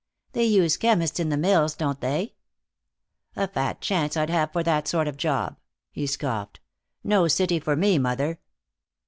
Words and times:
"They 0.31 0.45
use 0.45 0.77
chemists 0.77 1.19
in 1.19 1.29
the 1.29 1.37
mills, 1.37 1.75
don't 1.75 2.01
they?" 2.01 2.33
"A 3.35 3.47
fat 3.47 3.81
chance 3.81 4.17
I'd 4.17 4.31
have 4.31 4.51
for 4.51 4.63
that 4.63 4.87
sort 4.87 5.07
of 5.07 5.15
job," 5.15 5.57
he 5.91 6.07
scoffed. 6.07 6.59
"No 7.03 7.27
city 7.27 7.59
for 7.59 7.75
me, 7.75 7.99
mother." 7.99 8.39